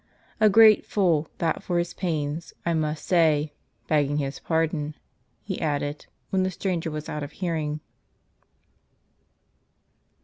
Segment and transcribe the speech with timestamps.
[0.39, 3.53] A great fool that for his pains, I must say,
[3.85, 4.95] begging his pardon,"
[5.43, 7.81] he added, when the stranger was out of hearing.